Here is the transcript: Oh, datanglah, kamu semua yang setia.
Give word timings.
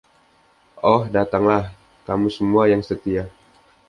Oh, 0.89 0.99
datanglah, 1.15 1.63
kamu 2.09 2.27
semua 2.37 2.63
yang 2.73 2.81
setia. 2.89 3.23